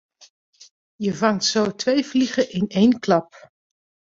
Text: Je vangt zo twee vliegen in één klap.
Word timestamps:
Je 0.99 1.13
vangt 1.15 1.45
zo 1.45 1.75
twee 1.75 2.05
vliegen 2.05 2.51
in 2.51 2.67
één 2.67 2.99
klap. 2.99 3.49